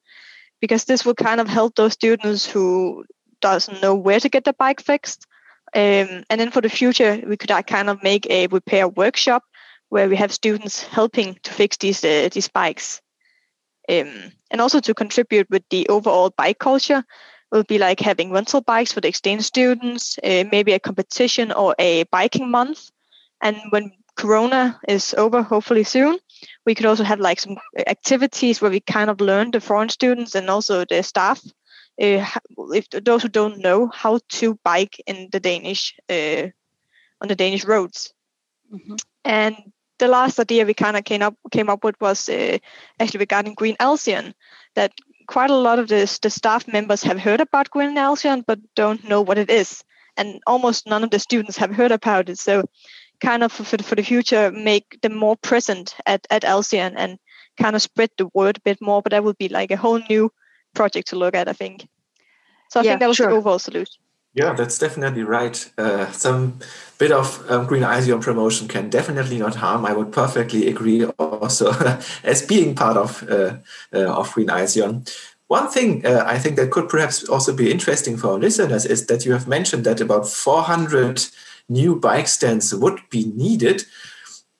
because 0.59 0.85
this 0.85 1.05
will 1.05 1.15
kind 1.15 1.39
of 1.39 1.47
help 1.47 1.75
those 1.75 1.93
students 1.93 2.51
who 2.51 3.05
doesn't 3.41 3.81
know 3.81 3.93
where 3.93 4.19
to 4.19 4.29
get 4.29 4.43
the 4.43 4.53
bike 4.53 4.81
fixed. 4.81 5.27
Um, 5.75 6.23
and 6.29 6.39
then 6.39 6.51
for 6.51 6.61
the 6.61 6.69
future, 6.69 7.21
we 7.27 7.37
could 7.37 7.51
uh, 7.51 7.61
kind 7.61 7.89
of 7.89 8.01
make 8.03 8.25
a 8.29 8.47
repair 8.47 8.87
workshop 8.87 9.43
where 9.93 10.09
we 10.09 10.15
have 10.15 10.31
students 10.31 10.81
helping 10.81 11.37
to 11.43 11.51
fix 11.53 11.77
these 11.77 12.03
uh, 12.03 12.27
these 12.31 12.49
bikes, 12.49 12.99
um, 13.87 14.31
and 14.49 14.59
also 14.59 14.79
to 14.79 14.93
contribute 14.95 15.47
with 15.51 15.63
the 15.69 15.87
overall 15.87 16.33
bike 16.35 16.57
culture, 16.57 17.03
will 17.51 17.63
be 17.63 17.77
like 17.77 17.99
having 17.99 18.31
rental 18.31 18.61
bikes 18.61 18.91
for 18.91 19.01
the 19.01 19.07
exchange 19.07 19.43
students, 19.43 20.17
uh, 20.23 20.45
maybe 20.51 20.73
a 20.73 20.79
competition 20.79 21.51
or 21.51 21.75
a 21.77 22.05
biking 22.11 22.49
month. 22.49 22.89
And 23.39 23.55
when 23.69 23.91
Corona 24.15 24.79
is 24.87 25.13
over, 25.13 25.43
hopefully 25.43 25.83
soon, 25.83 26.17
we 26.65 26.73
could 26.73 26.87
also 26.87 27.03
have 27.03 27.19
like 27.19 27.39
some 27.39 27.57
activities 27.85 28.61
where 28.61 28.71
we 28.71 28.79
kind 28.79 29.11
of 29.11 29.21
learn 29.21 29.51
the 29.51 29.61
foreign 29.61 29.89
students 29.89 30.33
and 30.33 30.49
also 30.49 30.85
the 30.85 31.03
staff, 31.03 31.39
uh, 32.01 32.25
if 32.73 32.89
those 32.89 33.21
who 33.21 33.29
don't 33.29 33.59
know 33.59 33.91
how 33.93 34.19
to 34.29 34.57
bike 34.63 34.99
in 35.05 35.29
the 35.31 35.39
Danish 35.39 35.93
uh, 36.09 36.49
on 37.21 37.27
the 37.27 37.35
Danish 37.35 37.63
roads. 37.63 38.11
Mm-hmm. 38.73 38.95
And 39.23 39.55
the 40.03 40.09
last 40.09 40.37
idea 40.37 40.65
we 40.65 40.73
kind 40.73 40.97
of 40.97 41.05
came 41.05 41.21
up 41.21 41.35
came 41.51 41.69
up 41.69 41.83
with 41.83 41.95
was 42.01 42.27
uh, 42.27 42.57
actually 42.99 43.19
regarding 43.19 43.53
Green 43.53 43.77
Alsion, 43.79 44.33
that 44.75 44.91
quite 45.27 45.49
a 45.49 45.63
lot 45.67 45.79
of 45.79 45.87
the, 45.87 46.19
the 46.21 46.29
staff 46.29 46.67
members 46.67 47.03
have 47.03 47.19
heard 47.19 47.39
about 47.39 47.69
Green 47.69 47.97
Alsion 47.97 48.43
but 48.45 48.59
don't 48.75 49.07
know 49.07 49.21
what 49.21 49.37
it 49.37 49.49
is, 49.49 49.83
and 50.17 50.41
almost 50.45 50.87
none 50.87 51.05
of 51.05 51.09
the 51.11 51.19
students 51.19 51.57
have 51.57 51.71
heard 51.71 51.93
about 51.93 52.27
it. 52.29 52.37
So, 52.37 52.63
kind 53.21 53.43
of 53.43 53.51
for, 53.53 53.63
for 53.63 53.95
the 53.95 54.03
future, 54.03 54.51
make 54.51 54.99
them 55.01 55.15
more 55.15 55.37
present 55.37 55.95
at 56.05 56.27
at 56.29 56.43
Alsion 56.43 56.97
and 56.97 57.17
kind 57.57 57.75
of 57.75 57.81
spread 57.81 58.09
the 58.17 58.27
word 58.33 58.57
a 58.57 58.65
bit 58.69 58.81
more. 58.81 59.01
But 59.01 59.11
that 59.11 59.23
would 59.23 59.37
be 59.37 59.47
like 59.47 59.71
a 59.71 59.81
whole 59.83 60.01
new 60.09 60.31
project 60.73 61.07
to 61.09 61.15
look 61.15 61.35
at, 61.35 61.47
I 61.47 61.53
think. 61.53 61.87
So 62.71 62.79
I 62.79 62.83
yeah, 62.83 62.91
think 62.91 62.99
that 62.99 63.07
was 63.07 63.17
sure. 63.17 63.29
the 63.29 63.37
overall 63.37 63.59
solution. 63.59 64.02
Yeah, 64.35 64.53
that's 64.53 64.79
definitely 64.79 65.23
right. 65.23 65.71
Uh, 65.77 66.11
some 66.11 66.59
bit 66.97 67.11
of 67.11 67.43
um, 67.51 67.67
Green 67.67 67.83
Alsion 67.83 68.19
promotion 68.19 68.67
can 68.67 68.89
definitely 68.89 69.37
not 69.37 69.55
harm. 69.55 69.85
I 69.85 69.93
would 69.93 70.11
perfectly 70.11 70.67
agree 70.67 71.05
also 71.05 71.71
as 72.23 72.41
being 72.41 72.73
part 72.75 72.97
of 72.97 73.23
uh, 73.29 73.57
uh, 73.93 74.11
of 74.11 74.31
Green 74.33 74.49
Alsion. 74.49 75.05
One 75.47 75.69
thing 75.69 76.03
uh, 76.03 76.23
I 76.25 76.39
think 76.39 76.55
that 76.55 76.71
could 76.71 76.89
perhaps 76.89 77.29
also 77.29 77.53
be 77.55 77.71
interesting 77.71 78.17
for 78.17 78.29
our 78.29 78.39
listeners 78.39 78.85
is 78.85 79.05
that 79.05 79.23
you 79.23 79.33
have 79.33 79.47
mentioned 79.47 79.83
that 79.83 80.01
about 80.01 80.27
400 80.27 81.23
new 81.69 81.95
bike 81.99 82.27
stands 82.27 82.73
would 82.73 83.01
be 83.11 83.25
needed, 83.35 83.83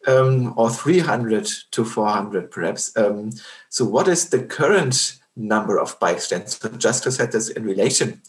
um, 0.05 0.53
or 0.55 0.69
300 0.69 1.47
to 1.71 1.83
400 1.83 2.51
perhaps. 2.51 2.95
Um, 2.95 3.31
so, 3.69 3.85
what 3.85 4.07
is 4.07 4.29
the 4.29 4.43
current 4.43 5.15
number 5.35 5.79
of 5.79 5.99
bike 5.99 6.19
stands? 6.19 6.59
So 6.59 6.69
just 6.69 7.03
to 7.03 7.11
set 7.11 7.31
this 7.31 7.49
in 7.49 7.63
relation. 7.63 8.21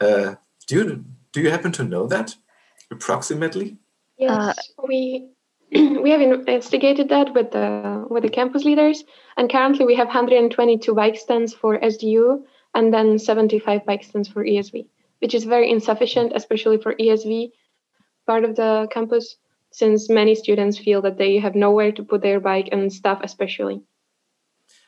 Uh, 0.00 0.36
do 0.66 0.76
you 0.76 1.04
do 1.32 1.40
you 1.40 1.50
happen 1.50 1.72
to 1.72 1.84
know 1.84 2.06
that 2.06 2.34
approximately? 2.90 3.76
Yes, 4.16 4.58
uh, 4.78 4.82
we 4.86 5.28
we 5.72 6.10
have 6.10 6.20
investigated 6.20 7.08
that 7.08 7.34
with 7.34 7.50
the 7.50 8.06
with 8.08 8.22
the 8.22 8.28
campus 8.28 8.64
leaders, 8.64 9.04
and 9.36 9.50
currently 9.50 9.84
we 9.84 9.96
have 9.96 10.06
122 10.06 10.94
bike 10.94 11.16
stands 11.16 11.52
for 11.52 11.78
SDU 11.78 12.44
and 12.74 12.92
then 12.92 13.18
75 13.18 13.84
bike 13.86 14.04
stands 14.04 14.28
for 14.28 14.44
ESV, 14.44 14.86
which 15.20 15.34
is 15.34 15.44
very 15.44 15.70
insufficient, 15.70 16.32
especially 16.34 16.78
for 16.78 16.94
ESV 16.94 17.52
part 18.26 18.44
of 18.44 18.56
the 18.56 18.88
campus, 18.90 19.36
since 19.70 20.08
many 20.08 20.34
students 20.34 20.78
feel 20.78 21.02
that 21.02 21.18
they 21.18 21.38
have 21.38 21.54
nowhere 21.54 21.92
to 21.92 22.02
put 22.02 22.22
their 22.22 22.40
bike 22.40 22.68
and 22.72 22.92
stuff, 22.92 23.20
especially. 23.22 23.82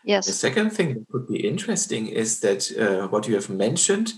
Yes. 0.05 0.27
The 0.27 0.33
second 0.33 0.71
thing 0.71 0.95
that 0.95 1.09
could 1.11 1.27
be 1.27 1.47
interesting 1.47 2.07
is 2.07 2.41
that 2.41 2.71
uh, 2.79 3.09
what 3.09 3.27
you 3.27 3.35
have 3.35 3.51
mentioned 3.51 4.15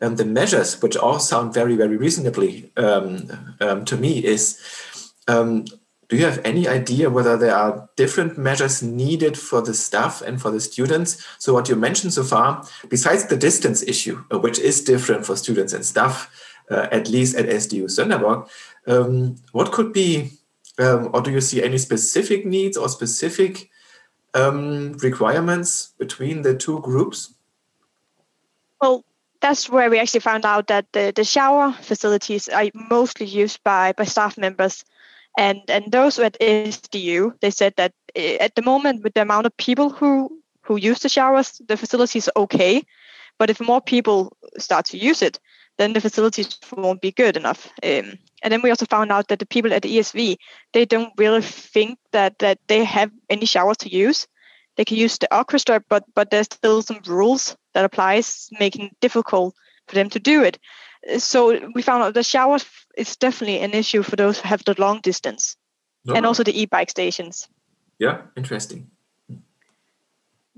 um, 0.00 0.16
the 0.16 0.24
measures, 0.24 0.80
which 0.82 0.96
all 0.96 1.18
sound 1.18 1.54
very, 1.54 1.76
very 1.76 1.96
reasonably 1.96 2.70
um, 2.76 3.28
um, 3.60 3.84
to 3.84 3.96
me, 3.96 4.24
is 4.24 4.60
um, 5.28 5.64
do 6.08 6.16
you 6.16 6.24
have 6.24 6.40
any 6.44 6.68
idea 6.68 7.10
whether 7.10 7.36
there 7.36 7.54
are 7.54 7.88
different 7.96 8.38
measures 8.38 8.82
needed 8.82 9.36
for 9.36 9.60
the 9.60 9.74
staff 9.74 10.22
and 10.22 10.40
for 10.40 10.50
the 10.50 10.60
students? 10.60 11.24
So, 11.38 11.52
what 11.52 11.68
you 11.68 11.74
mentioned 11.74 12.12
so 12.12 12.22
far, 12.22 12.64
besides 12.88 13.26
the 13.26 13.36
distance 13.36 13.82
issue, 13.82 14.22
uh, 14.32 14.38
which 14.38 14.58
is 14.58 14.84
different 14.84 15.26
for 15.26 15.34
students 15.36 15.72
and 15.72 15.84
staff, 15.84 16.30
uh, 16.70 16.86
at 16.92 17.08
least 17.08 17.36
at 17.36 17.46
SDU 17.46 17.86
Sønderborg, 17.86 18.48
um, 18.86 19.36
what 19.52 19.72
could 19.72 19.92
be, 19.92 20.30
um, 20.78 21.10
or 21.12 21.22
do 21.22 21.32
you 21.32 21.40
see 21.40 21.62
any 21.62 21.78
specific 21.78 22.46
needs 22.46 22.76
or 22.76 22.88
specific 22.88 23.70
requirements 24.34 25.94
between 25.98 26.42
the 26.42 26.54
two 26.54 26.78
groups? 26.80 27.32
Well, 28.82 29.05
that's 29.46 29.68
where 29.70 29.88
we 29.88 30.00
actually 30.00 30.20
found 30.20 30.44
out 30.44 30.66
that 30.66 30.86
the, 30.92 31.12
the 31.14 31.22
shower 31.22 31.72
facilities 31.72 32.48
are 32.48 32.66
mostly 32.74 33.26
used 33.26 33.62
by, 33.62 33.92
by 33.92 34.04
staff 34.04 34.36
members. 34.36 34.84
And, 35.38 35.60
and 35.68 35.92
those 35.92 36.18
at 36.18 36.36
SDU, 36.40 37.38
they 37.40 37.50
said 37.50 37.74
that 37.76 37.92
eh, 38.16 38.38
at 38.40 38.56
the 38.56 38.62
moment, 38.62 39.04
with 39.04 39.14
the 39.14 39.22
amount 39.22 39.46
of 39.46 39.56
people 39.56 39.90
who, 39.90 40.42
who 40.62 40.76
use 40.76 40.98
the 40.98 41.08
showers, 41.08 41.60
the 41.68 41.76
facilities 41.76 42.26
are 42.28 42.42
okay. 42.42 42.82
But 43.38 43.48
if 43.48 43.60
more 43.60 43.80
people 43.80 44.36
start 44.58 44.86
to 44.86 44.98
use 44.98 45.22
it, 45.22 45.38
then 45.78 45.92
the 45.92 46.00
facilities 46.00 46.58
won't 46.76 47.00
be 47.00 47.12
good 47.12 47.36
enough. 47.36 47.66
Um, 47.84 48.18
and 48.42 48.50
then 48.50 48.62
we 48.62 48.70
also 48.70 48.86
found 48.86 49.12
out 49.12 49.28
that 49.28 49.38
the 49.38 49.46
people 49.46 49.72
at 49.72 49.82
the 49.82 49.96
ESV, 49.96 50.38
they 50.72 50.86
don't 50.86 51.12
really 51.18 51.42
think 51.42 51.98
that, 52.10 52.40
that 52.40 52.58
they 52.66 52.82
have 52.82 53.12
any 53.30 53.46
showers 53.46 53.76
to 53.78 53.94
use 53.94 54.26
they 54.76 54.84
can 54.84 54.96
use 54.96 55.18
the 55.18 55.34
orchestra, 55.34 55.82
but 55.88 56.04
but 56.14 56.30
there's 56.30 56.46
still 56.46 56.82
some 56.82 57.00
rules 57.06 57.56
that 57.74 57.84
applies, 57.84 58.48
making 58.58 58.86
it 58.86 59.00
difficult 59.00 59.54
for 59.88 59.94
them 59.94 60.10
to 60.10 60.18
do 60.20 60.42
it. 60.42 60.58
So 61.18 61.70
we 61.74 61.82
found 61.82 62.02
out 62.02 62.14
the 62.14 62.22
shower 62.22 62.58
is 62.96 63.16
definitely 63.16 63.60
an 63.60 63.72
issue 63.72 64.02
for 64.02 64.16
those 64.16 64.40
who 64.40 64.48
have 64.48 64.64
the 64.64 64.74
long 64.78 65.00
distance, 65.00 65.56
and 66.14 66.26
also 66.26 66.42
the 66.42 66.60
e-bike 66.60 66.90
stations. 66.90 67.48
Yeah, 67.98 68.22
interesting. 68.36 68.90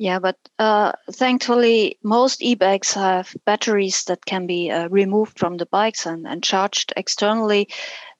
Yeah, 0.00 0.20
but 0.20 0.36
uh, 0.60 0.92
thankfully, 1.10 1.98
most 2.04 2.40
e-bikes 2.40 2.94
have 2.94 3.34
batteries 3.44 4.04
that 4.04 4.24
can 4.24 4.46
be 4.46 4.70
uh, 4.70 4.88
removed 4.88 5.38
from 5.38 5.56
the 5.56 5.66
bikes 5.66 6.06
and, 6.06 6.26
and 6.26 6.42
charged 6.42 6.92
externally. 6.96 7.68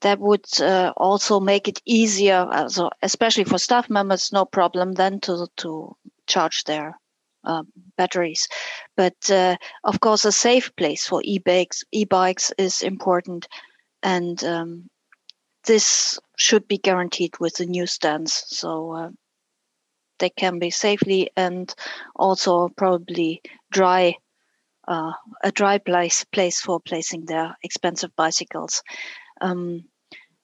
That 0.01 0.19
would 0.19 0.45
uh, 0.61 0.91
also 0.97 1.39
make 1.39 1.69
it 1.69 1.81
easier, 1.85 2.45
also, 2.51 2.89
especially 3.01 3.45
for 3.45 3.57
staff 3.57 3.89
members, 3.89 4.31
no 4.33 4.43
problem 4.45 4.91
then 4.93 5.21
to 5.21 5.47
to 5.57 5.95
charge 6.27 6.65
their 6.65 6.99
um, 7.45 7.67
batteries. 7.97 8.49
But 8.97 9.29
uh, 9.31 9.55
of 9.85 10.01
course, 10.01 10.25
a 10.25 10.33
safe 10.33 10.75
place 10.75 11.07
for 11.07 11.21
e-bikes 11.23 11.83
e-bikes 11.93 12.51
is 12.57 12.81
important, 12.81 13.47
and 14.03 14.43
um, 14.43 14.89
this 15.65 16.19
should 16.37 16.67
be 16.67 16.77
guaranteed 16.79 17.39
with 17.39 17.55
the 17.57 17.65
new 17.67 17.87
stands. 17.87 18.43
So 18.47 18.93
uh, 18.93 19.09
they 20.19 20.29
can 20.29 20.59
be 20.59 20.69
safely 20.69 21.29
and 21.35 21.73
also 22.15 22.69
probably 22.69 23.41
dry 23.71 24.15
uh, 24.87 25.11
a 25.43 25.51
dry 25.51 25.77
place 25.77 26.25
place 26.25 26.59
for 26.59 26.79
placing 26.79 27.25
their 27.25 27.55
expensive 27.63 28.15
bicycles. 28.15 28.81
Um, 29.41 29.85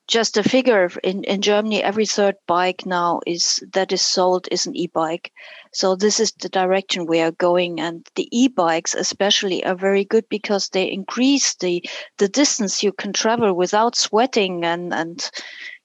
just 0.07 0.37
a 0.37 0.43
figure 0.43 0.89
in, 1.03 1.23
in 1.23 1.41
Germany, 1.41 1.81
every 1.81 2.05
third 2.05 2.35
bike 2.45 2.85
now 2.85 3.21
is 3.25 3.59
that 3.73 3.91
is 3.91 4.03
sold 4.03 4.47
is 4.51 4.67
an 4.67 4.75
e-bike. 4.75 5.31
So 5.73 5.95
this 5.95 6.19
is 6.19 6.31
the 6.33 6.49
direction 6.49 7.07
we 7.07 7.21
are 7.21 7.31
going, 7.31 7.79
and 7.79 8.07
the 8.15 8.27
e-bikes 8.31 8.93
especially 8.93 9.65
are 9.65 9.75
very 9.75 10.05
good 10.05 10.29
because 10.29 10.69
they 10.69 10.91
increase 10.91 11.55
the 11.55 11.83
the 12.19 12.27
distance 12.27 12.83
you 12.83 12.91
can 12.93 13.13
travel 13.13 13.53
without 13.55 13.95
sweating 13.95 14.63
and 14.63 14.93
and 14.93 15.27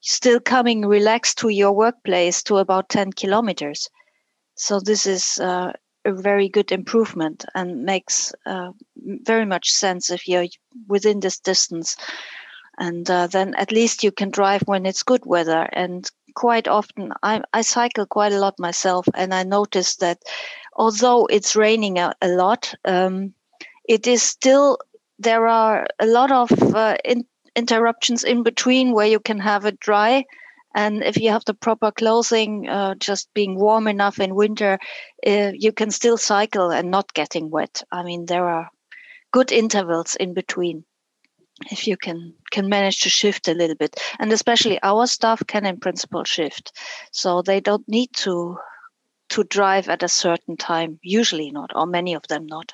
still 0.01 0.41
coming 0.41 0.87
relaxed 0.87 1.39
to 1.39 1.49
your 1.49 1.73
workplace 1.73 2.43
to 2.45 2.57
about 2.57 2.89
10 2.89 3.13
kilometers. 3.13 3.89
So 4.55 4.81
this 4.81 5.07
is 5.07 5.39
uh, 5.39 5.73
a 6.05 6.13
very 6.13 6.49
good 6.49 6.73
improvement 6.73 7.45
and 7.55 7.85
makes 7.85 8.33
uh, 8.47 8.73
very 8.97 9.47
much 9.47 9.71
sense 9.71 10.11
if 10.11 10.27
you're 10.27 10.47
within 10.89 11.21
this 11.21 11.39
distance. 11.39 11.97
And 12.79 13.11
uh, 13.11 13.27
then 13.27 13.55
at 13.57 13.73
least 13.73 14.03
you 14.03 14.11
can 14.11 14.31
drive 14.31 14.63
when 14.63 14.87
it's 14.87 15.03
good 15.03 15.25
weather. 15.27 15.69
And 15.73 16.11
quite 16.35 16.67
often, 16.67 17.13
I, 17.23 17.43
I 17.53 17.63
cycle 17.63 18.07
quite 18.07 18.33
a 18.33 18.39
lot 18.39 18.59
myself, 18.59 19.07
and 19.15 19.35
I 19.35 19.43
notice 19.43 19.97
that 19.97 20.19
although 20.75 21.27
it's 21.27 21.57
raining 21.57 21.99
a, 21.99 22.15
a 22.23 22.29
lot, 22.29 22.75
um, 22.87 23.35
it 23.89 24.07
is 24.07 24.23
still 24.23 24.79
there 25.19 25.47
are 25.47 25.87
a 25.99 26.07
lot 26.07 26.33
of 26.33 26.51
uh, 26.75 26.97
in, 27.05 27.27
interruptions 27.57 28.25
in 28.25 28.43
between 28.43 28.93
where 28.93 29.07
you 29.07 29.21
can 29.21 29.39
have 29.39 29.65
it 29.65 29.81
dry. 29.81 30.25
And 30.75 31.03
if 31.03 31.17
you 31.17 31.31
have 31.31 31.45
the 31.45 31.55
proper 31.55 31.91
clothing 31.91 32.69
uh, 32.69 32.95
just 32.95 33.33
being 33.35 33.59
warm 33.59 33.89
enough 33.89 34.21
in 34.21 34.35
winter 34.35 34.79
uh, 35.27 35.51
you 35.55 35.73
can 35.73 35.91
still 35.91 36.17
cycle 36.17 36.71
and 36.71 36.91
not 36.91 37.13
getting 37.13 37.51
wet. 37.51 37.83
I 37.91 38.05
mean 38.05 38.27
there 38.27 38.49
are 38.49 38.71
good 39.33 39.51
intervals 39.53 40.17
in 40.17 40.35
between 40.35 40.85
if 41.71 41.87
you 41.87 41.97
can 41.97 42.35
can 42.51 42.69
manage 42.69 43.01
to 43.01 43.09
shift 43.09 43.49
a 43.49 43.55
little 43.55 43.77
bit. 43.77 44.01
And 44.19 44.33
especially 44.33 44.79
our 44.83 45.07
staff 45.07 45.43
can 45.47 45.67
in 45.67 45.81
principle 45.81 46.25
shift. 46.25 46.73
So 47.13 47.43
they 47.43 47.61
don't 47.61 47.87
need 47.89 48.13
to 48.25 48.57
to 49.31 49.45
drive 49.45 49.89
at 49.89 50.03
a 50.03 50.09
certain 50.09 50.57
time 50.57 50.99
usually 51.03 51.51
not 51.51 51.71
or 51.75 51.87
many 51.87 52.15
of 52.15 52.27
them 52.29 52.47
not. 52.47 52.73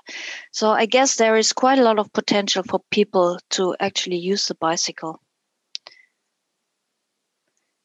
So 0.52 0.70
i 0.70 0.86
guess 0.86 1.16
there 1.16 1.36
is 1.36 1.52
quite 1.52 1.78
a 1.78 1.82
lot 1.82 1.98
of 1.98 2.12
potential 2.12 2.62
for 2.62 2.80
people 2.90 3.38
to 3.50 3.76
actually 3.80 4.18
use 4.18 4.46
the 4.46 4.54
bicycle. 4.54 5.20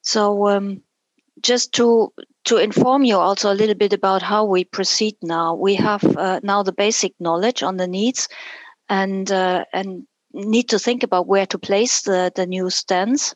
So 0.02 0.48
um, 0.48 0.82
just 1.42 1.74
to 1.74 2.12
to 2.46 2.58
inform 2.58 3.04
you 3.04 3.18
also 3.18 3.52
a 3.52 3.60
little 3.62 3.76
bit 3.76 3.94
about 3.94 4.22
how 4.22 4.46
we 4.46 4.64
proceed 4.64 5.16
now. 5.22 5.56
We 5.56 5.76
have 5.76 6.04
uh, 6.04 6.40
now 6.44 6.64
the 6.64 6.74
basic 6.74 7.14
knowledge 7.20 7.62
on 7.64 7.78
the 7.78 7.88
needs 7.88 8.28
and 8.90 9.32
uh, 9.32 9.66
and 9.74 10.08
need 10.34 10.70
to 10.70 10.80
think 10.80 11.04
about 11.04 11.28
where 11.28 11.46
to 11.46 11.60
place 11.60 12.02
the, 12.02 12.32
the 12.36 12.46
new 12.46 12.70
stands. 12.70 13.36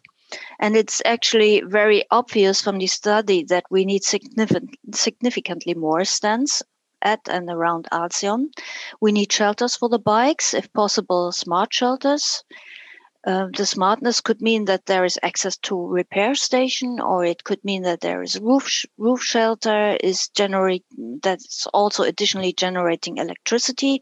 And 0.60 0.76
it's 0.76 1.02
actually 1.06 1.62
very 1.66 2.04
obvious 2.12 2.62
from 2.62 2.78
the 2.78 2.88
study 2.88 3.44
that 3.46 3.66
we 3.70 3.86
need 3.86 4.04
significant, 4.04 4.76
significantly 4.94 5.74
more 5.74 6.06
stands 6.06 6.64
at 7.02 7.22
and 7.30 7.50
around 7.50 7.88
Alsion. 7.92 8.52
We 9.02 9.12
need 9.12 9.32
shelters 9.32 9.76
for 9.76 9.90
the 9.90 10.00
bikes, 10.00 10.54
if 10.54 10.72
possible, 10.74 11.32
smart 11.32 11.74
shelters. 11.74 12.44
Uh, 13.26 13.48
the 13.58 13.66
smartness 13.66 14.22
could 14.22 14.40
mean 14.42 14.66
that 14.66 14.86
there 14.86 15.04
is 15.04 15.18
access 15.24 15.58
to 15.58 15.76
repair 15.88 16.36
station, 16.36 17.00
or 17.00 17.26
it 17.26 17.44
could 17.44 17.64
mean 17.64 17.82
that 17.82 18.02
there 18.02 18.22
is 18.22 18.40
roof 18.40 18.68
sh- 18.68 18.86
roof 18.98 19.22
shelter 19.24 19.98
is 20.00 20.28
generate 20.30 20.86
that's 21.24 21.66
also 21.74 22.04
additionally 22.04 22.54
generating 22.54 23.18
electricity, 23.18 24.00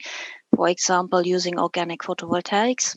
for 0.55 0.67
example, 0.67 1.25
using 1.25 1.57
organic 1.57 2.01
photovoltaics. 2.01 2.95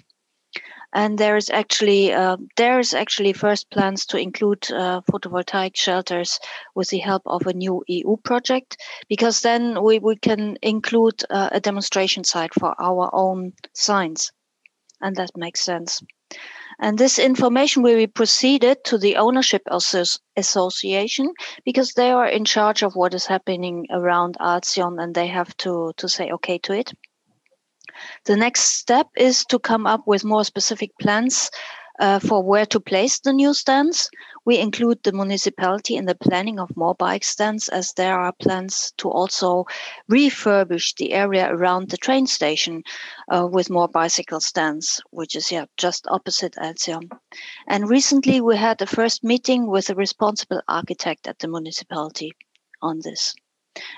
And 0.96 1.18
there 1.18 1.36
is 1.36 1.50
actually 1.50 2.14
uh, 2.14 2.38
there 2.56 2.80
is 2.80 2.94
actually 2.94 3.34
first 3.34 3.70
plans 3.70 4.06
to 4.06 4.18
include 4.18 4.72
uh, 4.72 5.02
photovoltaic 5.02 5.76
shelters 5.76 6.40
with 6.74 6.88
the 6.88 7.00
help 7.00 7.20
of 7.26 7.46
a 7.46 7.52
new 7.52 7.84
EU 7.86 8.16
project, 8.24 8.78
because 9.06 9.42
then 9.42 9.82
we, 9.84 9.98
we 9.98 10.16
can 10.16 10.56
include 10.62 11.22
uh, 11.28 11.50
a 11.52 11.60
demonstration 11.60 12.24
site 12.24 12.54
for 12.54 12.74
our 12.80 13.10
own 13.12 13.52
signs, 13.74 14.32
and 15.02 15.14
that 15.16 15.36
makes 15.36 15.60
sense. 15.60 16.00
And 16.78 16.96
this 16.96 17.18
information 17.18 17.82
will 17.82 17.96
be 17.96 18.06
proceeded 18.06 18.82
to 18.84 18.96
the 18.96 19.16
ownership 19.16 19.68
association 20.36 21.32
because 21.66 21.92
they 21.92 22.10
are 22.10 22.26
in 22.26 22.46
charge 22.46 22.82
of 22.82 22.96
what 22.96 23.12
is 23.12 23.26
happening 23.26 23.86
around 23.90 24.38
Alsion 24.40 24.98
and 24.98 25.14
they 25.14 25.26
have 25.26 25.54
to, 25.58 25.92
to 25.98 26.08
say 26.08 26.30
okay 26.30 26.56
to 26.58 26.72
it. 26.72 26.94
The 28.24 28.36
next 28.36 28.78
step 28.78 29.08
is 29.16 29.44
to 29.46 29.58
come 29.58 29.86
up 29.86 30.06
with 30.06 30.24
more 30.24 30.44
specific 30.44 30.90
plans 31.00 31.50
uh, 31.98 32.18
for 32.18 32.42
where 32.42 32.66
to 32.66 32.80
place 32.80 33.18
the 33.20 33.32
new 33.32 33.54
stands. 33.54 34.10
We 34.44 34.58
include 34.58 35.02
the 35.02 35.12
municipality 35.12 35.96
in 35.96 36.04
the 36.04 36.14
planning 36.14 36.60
of 36.60 36.76
more 36.76 36.94
bike 36.94 37.24
stands 37.24 37.68
as 37.68 37.92
there 37.92 38.18
are 38.18 38.32
plans 38.32 38.92
to 38.98 39.08
also 39.08 39.64
refurbish 40.10 40.94
the 40.96 41.12
area 41.12 41.48
around 41.50 41.90
the 41.90 41.96
train 41.96 42.26
station 42.26 42.82
uh, 43.32 43.48
with 43.50 43.70
more 43.70 43.88
bicycle 43.88 44.40
stands, 44.40 45.00
which 45.10 45.34
is 45.34 45.50
yeah 45.50 45.66
just 45.76 46.06
opposite 46.08 46.56
Alsion. 46.58 47.08
And 47.66 47.88
recently 47.88 48.40
we 48.40 48.56
had 48.56 48.80
a 48.82 48.86
first 48.86 49.24
meeting 49.24 49.66
with 49.66 49.90
a 49.90 49.94
responsible 49.94 50.62
architect 50.68 51.26
at 51.26 51.38
the 51.38 51.48
municipality 51.48 52.32
on 52.82 53.00
this. 53.02 53.34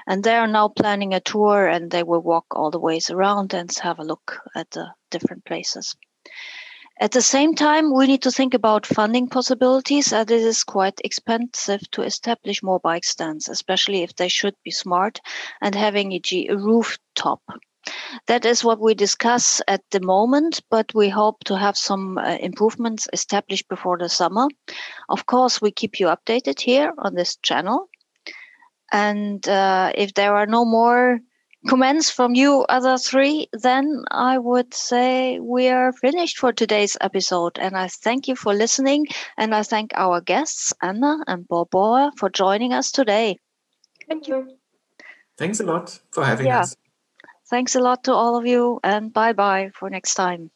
And 0.06 0.24
they 0.24 0.36
are 0.36 0.46
now 0.46 0.68
planning 0.68 1.14
a 1.14 1.20
tour 1.20 1.66
and 1.66 1.90
they 1.90 2.02
will 2.02 2.20
walk 2.20 2.46
all 2.52 2.70
the 2.70 2.78
ways 2.78 3.10
around 3.10 3.54
and 3.54 3.72
have 3.78 3.98
a 3.98 4.04
look 4.04 4.40
at 4.54 4.70
the 4.70 4.92
different 5.10 5.44
places. 5.44 5.96
At 7.00 7.12
the 7.12 7.22
same 7.22 7.54
time, 7.54 7.94
we 7.94 8.08
need 8.08 8.22
to 8.22 8.32
think 8.32 8.54
about 8.54 8.84
funding 8.84 9.28
possibilities 9.28 10.12
as 10.12 10.28
it 10.30 10.40
is 10.40 10.64
quite 10.64 11.00
expensive 11.04 11.88
to 11.92 12.02
establish 12.02 12.60
more 12.60 12.80
bike 12.80 13.04
stands, 13.04 13.48
especially 13.48 14.02
if 14.02 14.16
they 14.16 14.26
should 14.26 14.56
be 14.64 14.72
smart 14.72 15.20
and 15.60 15.76
having 15.76 16.10
e.g. 16.10 16.48
a 16.48 16.56
rooftop. 16.56 17.40
That 18.26 18.44
is 18.44 18.64
what 18.64 18.80
we 18.80 18.94
discuss 18.94 19.62
at 19.68 19.82
the 19.92 20.00
moment, 20.00 20.60
but 20.70 20.92
we 20.92 21.08
hope 21.08 21.44
to 21.44 21.56
have 21.56 21.76
some 21.76 22.18
uh, 22.18 22.36
improvements 22.40 23.06
established 23.12 23.68
before 23.68 23.96
the 23.96 24.08
summer. 24.08 24.48
Of 25.08 25.26
course, 25.26 25.62
we 25.62 25.70
keep 25.70 26.00
you 26.00 26.08
updated 26.08 26.60
here 26.60 26.92
on 26.98 27.14
this 27.14 27.36
channel. 27.36 27.88
And 28.92 29.46
uh, 29.48 29.92
if 29.94 30.14
there 30.14 30.34
are 30.34 30.46
no 30.46 30.64
more 30.64 31.20
comments 31.68 32.10
from 32.10 32.34
you 32.34 32.64
other 32.68 32.96
three, 32.96 33.48
then 33.52 34.04
I 34.10 34.38
would 34.38 34.72
say 34.72 35.38
we 35.40 35.68
are 35.68 35.92
finished 35.92 36.38
for 36.38 36.52
today's 36.52 36.96
episode. 37.00 37.58
And 37.58 37.76
I 37.76 37.88
thank 37.88 38.28
you 38.28 38.36
for 38.36 38.54
listening. 38.54 39.06
And 39.36 39.54
I 39.54 39.62
thank 39.62 39.92
our 39.94 40.20
guests, 40.20 40.72
Anna 40.80 41.18
and 41.26 41.46
Borbora, 41.46 42.12
for 42.16 42.30
joining 42.30 42.72
us 42.72 42.92
today. 42.92 43.38
Thank 44.08 44.28
you. 44.28 44.56
Thanks 45.36 45.60
a 45.60 45.64
lot 45.64 45.98
for 46.10 46.24
having 46.24 46.46
yeah. 46.46 46.60
us. 46.60 46.76
Thanks 47.46 47.74
a 47.74 47.80
lot 47.80 48.04
to 48.04 48.12
all 48.12 48.36
of 48.36 48.46
you. 48.46 48.80
And 48.84 49.12
bye 49.12 49.32
bye 49.32 49.70
for 49.74 49.90
next 49.90 50.14
time. 50.14 50.50